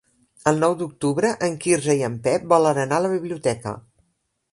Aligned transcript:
El 0.51 0.55
nou 0.61 0.71
d'octubre 0.77 1.29
en 1.47 1.57
Quirze 1.65 1.95
i 1.99 2.01
en 2.07 2.15
Pep 2.29 2.47
volen 2.53 2.81
anar 2.85 2.99
a 3.01 3.05
la 3.07 3.13
biblioteca. 3.13 3.75